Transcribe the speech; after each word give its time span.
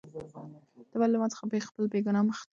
ته 0.89 0.95
ولې 0.97 1.11
له 1.13 1.17
ما 1.21 1.27
څخه 1.33 1.43
خپل 1.69 1.83
بېګناه 1.91 2.23
مخ 2.27 2.37
پټوې؟ 2.41 2.47